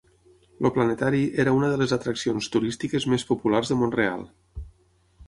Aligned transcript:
El 0.67 0.71
Planetari 0.77 1.19
era 1.43 1.53
una 1.57 1.69
de 1.73 1.77
les 1.81 1.93
atraccions 1.97 2.47
turístiques 2.55 3.07
més 3.15 3.27
populars 3.33 3.71
de 3.73 3.79
Mont-real. 3.83 4.25